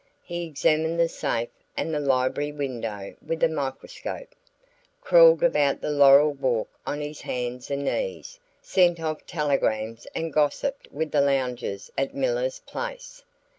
He 0.23 0.47
examined 0.47 0.99
the 0.99 1.07
safe 1.07 1.49
and 1.77 1.93
the 1.93 1.99
library 1.99 2.51
window 2.51 3.13
with 3.23 3.43
a 3.43 3.47
microscope, 3.47 4.33
crawled 4.99 5.43
about 5.43 5.79
the 5.79 5.91
laurel 5.91 6.33
walk 6.33 6.69
on 6.87 7.01
his 7.01 7.21
hands 7.21 7.69
and 7.69 7.85
knees, 7.85 8.39
sent 8.63 8.99
off 8.99 9.23
telegrams 9.27 10.07
and 10.15 10.33
gossiped 10.33 10.91
with 10.91 11.11
the 11.11 11.21
loungers 11.21 11.91
at 11.99 12.15
"Miller's 12.15 12.61
place." 12.61 13.23